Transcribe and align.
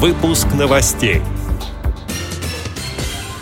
Выпуск 0.00 0.46
новостей. 0.58 1.20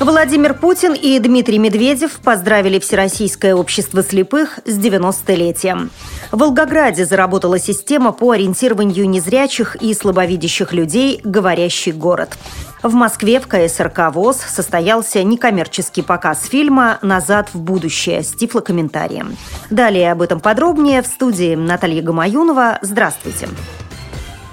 Владимир 0.00 0.54
Путин 0.54 0.92
и 0.92 1.16
Дмитрий 1.20 1.60
Медведев 1.60 2.18
поздравили 2.18 2.80
Всероссийское 2.80 3.54
общество 3.54 4.02
слепых 4.02 4.58
с 4.64 4.76
90-летием. 4.76 5.90
В 6.32 6.38
Волгограде 6.38 7.04
заработала 7.04 7.60
система 7.60 8.10
по 8.10 8.32
ориентированию 8.32 9.08
незрячих 9.08 9.76
и 9.76 9.94
слабовидящих 9.94 10.72
людей 10.72 11.20
«Говорящий 11.22 11.92
город». 11.92 12.36
В 12.82 12.92
Москве 12.92 13.38
в 13.38 13.46
КСРК 13.46 14.12
ВОЗ 14.12 14.38
состоялся 14.38 15.22
некоммерческий 15.22 16.02
показ 16.02 16.44
фильма 16.44 16.98
«Назад 17.02 17.50
в 17.52 17.60
будущее» 17.60 18.24
с 18.24 18.32
тифлокомментарием. 18.32 19.36
Далее 19.70 20.10
об 20.10 20.22
этом 20.22 20.40
подробнее 20.40 21.02
в 21.02 21.06
студии 21.06 21.54
Наталья 21.54 22.02
Гамаюнова. 22.02 22.80
Здравствуйте. 22.82 23.46
Здравствуйте. 23.46 23.87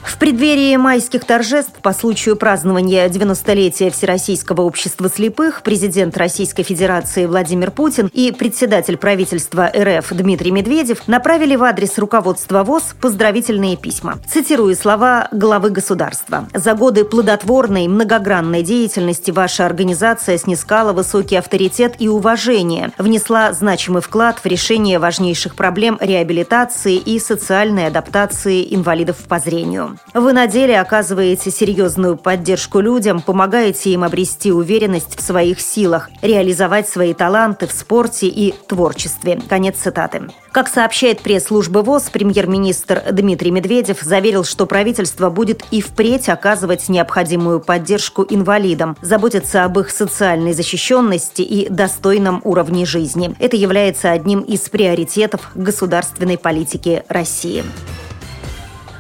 В 0.06 0.20
преддверии 0.20 0.76
майских 0.76 1.26
торжеств 1.26 1.74
по 1.82 1.92
случаю 1.92 2.36
празднования 2.36 3.10
90-летия 3.10 3.90
Всероссийского 3.90 4.62
общества 4.62 5.10
слепых 5.10 5.64
президент 5.64 6.16
Российской 6.16 6.62
Федерации 6.62 7.26
Владимир 7.26 7.72
Путин 7.72 8.10
и 8.14 8.32
председатель 8.32 8.98
правительства 8.98 9.70
РФ 9.76 10.14
Дмитрий 10.14 10.52
Медведев 10.52 11.08
направили 11.08 11.56
в 11.56 11.64
адрес 11.64 11.98
руководства 11.98 12.64
ВОЗ 12.64 12.96
поздравительные 13.02 13.78
письма. 13.78 14.20
Цитирую 14.28 14.76
слова 14.76 15.28
главы 15.32 15.72
государства. 15.72 16.48
«За 16.54 16.76
годы 16.76 17.04
плодотворной, 17.04 17.88
многогранной 17.88 18.62
деятельности 18.62 19.32
ваша 19.32 19.66
организация 19.66 20.38
снискала 20.38 20.94
высокий 20.94 21.36
авторитет 21.36 21.96
и 21.98 22.08
уважение, 22.08 22.92
внесла 23.00 23.52
значимый 23.54 24.04
вклад 24.04 24.38
в 24.38 24.46
решение 24.46 25.00
важнейших 25.00 25.56
проблем 25.56 25.98
реабилитации 26.00 26.96
и 26.96 27.20
социальной 27.20 27.88
адаптации 27.88 28.74
инвалидов 28.74 29.18
по 29.28 29.40
зрению. 29.40 29.95
Вы 30.14 30.34
на 30.34 30.48
деле 30.48 30.80
оказываете 30.80 31.52
серьезную 31.52 32.18
поддержку 32.18 32.80
людям, 32.80 33.22
помогаете 33.22 33.92
им 33.92 34.04
обрести 34.04 34.52
уверенность 34.52 35.18
в 35.18 35.22
своих 35.22 35.60
силах, 35.60 36.10
реализовать 36.22 36.88
свои 36.88 37.14
таланты 37.14 37.68
в 37.68 37.72
спорте 37.72 38.28
и 38.28 38.54
творчестве. 38.68 39.42
Конец 39.48 39.78
цитаты. 39.78 40.24
Как 40.56 40.70
сообщает 40.70 41.20
пресс-служба 41.20 41.80
ВОЗ, 41.80 42.04
премьер-министр 42.12 43.04
Дмитрий 43.12 43.52
Медведев 43.52 44.00
заверил, 44.00 44.46
что 44.46 44.66
правительство 44.66 45.30
будет 45.30 45.64
и 45.70 45.82
впредь 45.82 46.30
оказывать 46.30 46.88
необходимую 46.88 47.60
поддержку 47.60 48.26
инвалидам, 48.30 48.96
заботиться 49.02 49.66
об 49.66 49.78
их 49.80 49.90
социальной 49.90 50.54
защищенности 50.54 51.42
и 51.42 51.68
достойном 51.68 52.40
уровне 52.46 52.86
жизни. 52.86 53.36
Это 53.40 53.58
является 53.58 54.12
одним 54.12 54.40
из 54.40 54.62
приоритетов 54.62 55.52
государственной 55.56 56.38
политики 56.38 57.04
России. 57.10 57.66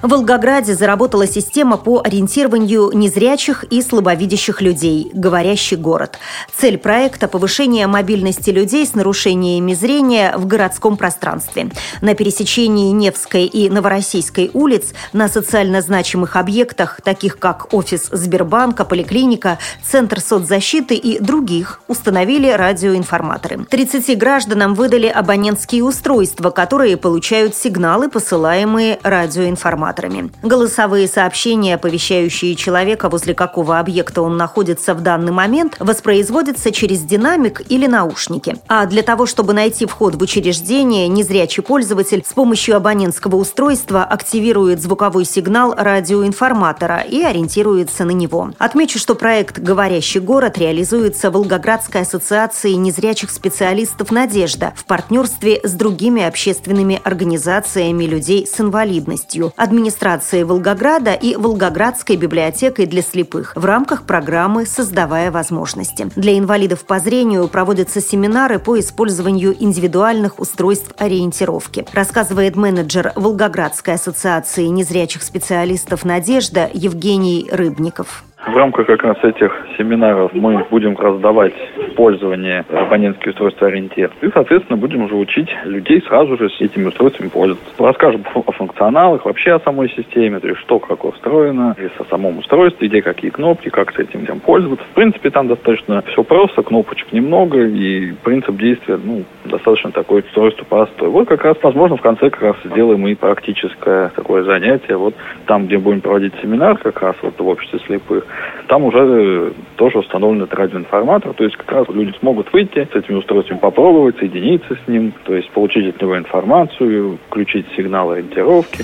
В 0.05 0.07
Волгограде 0.07 0.75
заработала 0.75 1.25
система 1.25 1.77
по 1.77 1.99
ориентированию 2.05 2.91
незрячих 2.93 3.63
и 3.63 3.81
слабовидящих 3.81 4.61
людей 4.61 5.09
«Говорящий 5.11 5.77
город». 5.77 6.19
Цель 6.55 6.77
проекта– 6.77 7.27
повышение 7.27 7.87
мобильности 7.87 8.51
людей 8.51 8.85
с 8.85 8.93
нарушениями 8.93 9.73
зрения 9.73 10.35
в 10.37 10.45
городском 10.45 10.95
пространстве. 10.95 11.71
На 12.01 12.13
пересечении 12.13 12.91
Невской 12.91 13.45
и 13.45 13.67
Новороссийской 13.67 14.51
улиц 14.53 14.93
на 15.11 15.27
социально 15.27 15.81
значимых 15.81 16.35
объектах, 16.35 17.01
таких 17.03 17.39
как 17.39 17.73
офис 17.73 18.07
Сбербанка, 18.11 18.85
поликлиника, 18.85 19.57
Центр 19.83 20.19
соцзащиты 20.19 20.93
и 20.93 21.17
других, 21.17 21.81
установили 21.87 22.51
радиоинформаторы. 22.51 23.65
30 23.67 24.15
гражданам 24.19 24.75
выдали 24.75 25.07
абонентские 25.07 25.83
устройства, 25.83 26.51
которые 26.51 26.95
получают 26.95 27.55
сигналы, 27.55 28.07
посылаемые 28.07 28.99
радиоинформаторами 29.01 29.94
операторами. 29.95 30.31
Голосовые 30.43 31.07
сообщения, 31.07 31.75
оповещающие 31.75 32.55
человека, 32.55 33.09
возле 33.09 33.33
какого 33.33 33.79
объекта 33.79 34.21
он 34.21 34.37
находится 34.37 34.93
в 34.93 35.01
данный 35.01 35.31
момент, 35.31 35.75
воспроизводятся 35.79 36.71
через 36.71 37.01
динамик 37.01 37.61
или 37.69 37.87
наушники. 37.87 38.57
А 38.67 38.85
для 38.85 39.01
того, 39.01 39.25
чтобы 39.25 39.53
найти 39.53 39.85
вход 39.85 40.15
в 40.15 40.21
учреждение, 40.21 41.07
незрячий 41.07 41.63
пользователь 41.63 42.23
с 42.27 42.33
помощью 42.33 42.75
абонентского 42.75 43.35
устройства 43.35 44.03
активирует 44.03 44.81
звуковой 44.81 45.25
сигнал 45.25 45.73
радиоинформатора 45.75 47.01
и 47.01 47.21
ориентируется 47.21 48.05
на 48.05 48.11
него. 48.11 48.51
Отмечу, 48.57 48.99
что 48.99 49.15
проект 49.15 49.59
«Говорящий 49.59 50.19
город» 50.19 50.57
реализуется 50.57 51.31
Волгоградской 51.31 52.01
ассоциацией 52.01 52.75
незрячих 52.75 53.31
специалистов 53.31 54.11
«Надежда» 54.11 54.73
в 54.75 54.85
партнерстве 54.85 55.59
с 55.63 55.73
другими 55.73 56.23
общественными 56.23 56.99
организациями 57.03 58.05
людей 58.05 58.47
с 58.47 58.59
инвалидностью. 58.59 59.53
Администрацией 59.75 60.45
Волгограда 60.45 61.11
и 61.11 61.35
Волгоградской 61.35 62.15
библиотекой 62.15 62.85
для 62.85 63.01
слепых 63.01 63.51
в 63.57 63.65
рамках 63.65 64.03
программы 64.03 64.65
«Создавая 64.65 65.31
возможности». 65.31 66.07
Для 66.15 66.37
инвалидов 66.37 66.85
по 66.85 66.97
зрению 66.99 67.49
проводятся 67.49 67.99
семинары 67.99 68.57
по 68.57 68.79
использованию 68.79 69.53
индивидуальных 69.61 70.39
устройств 70.39 70.93
ориентировки, 70.97 71.85
рассказывает 71.91 72.55
менеджер 72.55 73.11
Волгоградской 73.17 73.95
ассоциации 73.95 74.67
незрячих 74.67 75.23
специалистов 75.23 76.05
«Надежда» 76.05 76.69
Евгений 76.73 77.49
Рыбников. 77.51 78.23
В 78.47 78.55
рамках 78.55 78.85
как 78.85 79.03
раз 79.03 79.17
этих 79.23 79.51
семинаров 79.75 80.31
мы 80.33 80.63
будем 80.69 80.95
раздавать 80.95 81.53
пользование 81.95 82.63
абонентские 82.69 83.31
устройства 83.31 83.67
ориентир. 83.67 84.11
И, 84.21 84.29
соответственно, 84.31 84.77
будем 84.77 85.03
уже 85.03 85.15
учить 85.15 85.49
людей 85.63 86.01
сразу 86.07 86.37
же 86.37 86.49
с 86.49 86.61
этими 86.61 86.85
устройствами 86.85 87.29
пользоваться. 87.29 87.65
Расскажем 87.79 88.23
о 88.35 88.51
функционалах, 88.51 89.25
вообще 89.25 89.53
о 89.53 89.59
самой 89.59 89.89
системе, 89.89 90.39
то 90.39 90.47
есть 90.47 90.59
что, 90.59 90.77
как 90.77 91.03
устроено, 91.05 91.75
и 91.79 91.85
о 91.85 92.05
самом 92.05 92.37
устройстве, 92.37 92.87
где 92.87 93.01
какие 93.01 93.31
кнопки, 93.31 93.69
как 93.69 93.91
с 93.93 93.99
этим 93.99 94.25
всем 94.25 94.39
пользоваться. 94.39 94.85
В 94.85 94.93
принципе, 94.93 95.31
там 95.31 95.47
достаточно 95.47 96.03
все 96.03 96.23
просто, 96.23 96.61
кнопочек 96.61 97.11
немного, 97.13 97.65
и 97.65 98.11
принцип 98.23 98.57
действия, 98.57 98.99
ну, 99.03 99.23
достаточно 99.45 99.91
такое 99.91 100.21
устройство 100.21 100.65
простое. 100.65 101.09
Вот 101.09 101.27
как 101.27 101.43
раз, 101.43 101.57
возможно, 101.63 101.97
в 101.97 102.01
конце 102.01 102.29
как 102.29 102.41
раз 102.41 102.55
сделаем 102.63 103.07
и 103.07 103.15
практическое 103.15 104.09
такое 104.09 104.43
занятие. 104.43 104.97
Вот 104.97 105.15
там, 105.47 105.65
где 105.65 105.79
будем 105.79 106.01
проводить 106.01 106.33
семинар, 106.41 106.77
как 106.77 107.01
раз 107.01 107.15
вот 107.23 107.39
в 107.39 107.47
обществе 107.47 107.79
слепых, 107.87 108.25
там 108.67 108.83
уже 108.83 108.99
э, 108.99 109.51
тоже 109.75 109.99
установлен 109.99 110.43
этот 110.43 110.57
радиоинформатор, 110.57 111.33
то 111.33 111.43
есть 111.43 111.55
как 111.55 111.71
раз 111.71 111.87
люди 111.89 112.15
смогут 112.19 112.51
выйти 112.51 112.87
с 112.91 112.95
этими 112.95 113.17
устройствами, 113.17 113.59
попробовать, 113.59 114.17
соединиться 114.17 114.77
с 114.83 114.87
ним, 114.87 115.13
то 115.23 115.35
есть 115.35 115.49
получить 115.51 115.95
от 115.95 116.01
него 116.01 116.17
информацию, 116.17 117.17
включить 117.27 117.65
сигналы 117.75 118.15
ориентировки. 118.15 118.83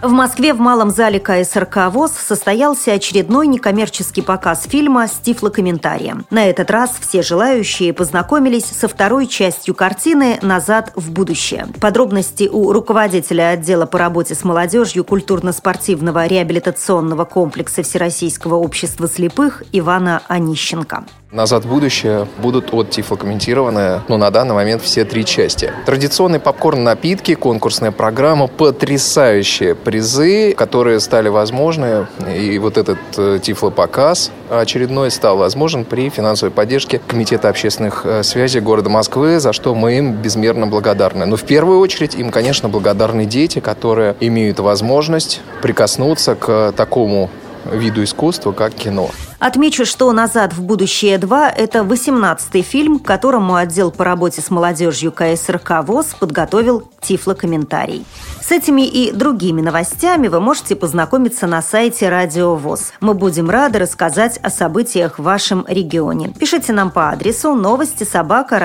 В 0.00 0.12
Москве 0.12 0.54
в 0.54 0.60
Малом 0.60 0.90
зале 0.90 1.18
КСРК 1.18 1.90
ВОЗ 1.90 2.12
состоялся 2.12 2.92
очередной 2.92 3.48
некоммерческий 3.48 4.22
показ 4.22 4.62
фильма 4.62 5.08
с 5.08 5.18
тифлокомментарием. 5.18 6.24
На 6.30 6.48
этот 6.48 6.70
раз 6.70 6.92
все 7.00 7.20
желающие 7.20 7.92
познакомились 7.92 8.66
со 8.66 8.86
второй 8.86 9.26
частью 9.26 9.74
картины 9.74 10.38
«Назад 10.40 10.92
в 10.94 11.10
будущее». 11.10 11.66
Подробности 11.80 12.48
у 12.50 12.72
руководителя 12.72 13.50
отдела 13.50 13.86
по 13.86 13.98
работе 13.98 14.36
с 14.36 14.44
молодежью 14.44 15.02
культурно-спортивного 15.02 16.26
реабилитационного 16.26 17.24
комплекса 17.24 17.82
Всероссийского 17.82 18.54
общества 18.54 19.08
слепых 19.08 19.64
Ивана 19.72 20.22
Онищенко. 20.28 21.06
«Назад 21.30 21.66
в 21.66 21.68
будущее» 21.68 22.26
будут 22.38 22.72
от 22.72 22.88
тифлокомментированы, 22.88 24.00
ну, 24.08 24.16
на 24.16 24.30
данный 24.30 24.54
момент 24.54 24.80
все 24.80 25.04
три 25.04 25.26
части. 25.26 25.70
Традиционный 25.84 26.40
попкорн, 26.40 26.82
напитки, 26.82 27.34
конкурсная 27.34 27.90
программа, 27.90 28.46
потрясающие 28.46 29.74
призы, 29.74 30.54
которые 30.54 31.00
стали 31.00 31.28
возможны. 31.28 32.06
И 32.34 32.58
вот 32.58 32.78
этот 32.78 32.98
э, 33.18 33.40
тифлопоказ 33.42 34.30
очередной 34.48 35.10
стал 35.10 35.36
возможен 35.36 35.84
при 35.84 36.08
финансовой 36.08 36.50
поддержке 36.50 36.98
Комитета 37.06 37.50
общественных 37.50 38.06
э, 38.06 38.22
связей 38.22 38.60
города 38.60 38.88
Москвы, 38.88 39.38
за 39.38 39.52
что 39.52 39.74
мы 39.74 39.98
им 39.98 40.14
безмерно 40.14 40.66
благодарны. 40.66 41.26
Но 41.26 41.36
в 41.36 41.42
первую 41.42 41.80
очередь 41.80 42.14
им, 42.14 42.30
конечно, 42.30 42.70
благодарны 42.70 43.26
дети, 43.26 43.58
которые 43.58 44.16
имеют 44.20 44.60
возможность 44.60 45.42
прикоснуться 45.60 46.36
к 46.36 46.72
такому 46.72 47.28
виду 47.70 48.02
искусства, 48.02 48.52
как 48.52 48.72
кино. 48.72 49.10
Отмечу, 49.38 49.86
что 49.86 50.10
«Назад 50.12 50.52
в 50.52 50.62
будущее 50.62 51.16
2»– 51.16 51.52
это 51.56 51.80
18-й 51.80 52.62
фильм, 52.62 52.98
к 52.98 53.06
которому 53.06 53.54
отдел 53.54 53.92
по 53.92 54.04
работе 54.04 54.40
с 54.40 54.50
молодежью 54.50 55.12
КСРК 55.12 55.84
ВОЗ 55.84 56.16
подготовил 56.18 56.90
тифлокомментарий. 57.00 58.04
С 58.40 58.50
этими 58.50 58.82
и 58.82 59.12
другими 59.12 59.60
новостями 59.60 60.26
вы 60.26 60.40
можете 60.40 60.74
познакомиться 60.74 61.46
на 61.46 61.62
сайте 61.62 62.08
Радио 62.08 62.56
ВОЗ. 62.56 62.92
Мы 63.00 63.14
будем 63.14 63.48
рады 63.48 63.78
рассказать 63.78 64.38
о 64.38 64.50
событиях 64.50 65.20
в 65.20 65.22
вашем 65.22 65.64
регионе. 65.68 66.34
Пишите 66.36 66.72
нам 66.72 66.90
по 66.90 67.10
адресу 67.10 67.54
новости 67.54 68.02
собака 68.02 68.58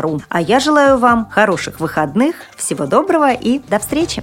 ру. 0.00 0.20
А 0.28 0.40
я 0.40 0.60
желаю 0.60 0.98
вам 0.98 1.28
хороших 1.28 1.80
выходных, 1.80 2.36
всего 2.56 2.86
доброго 2.86 3.32
и 3.32 3.58
до 3.58 3.80
встречи! 3.80 4.22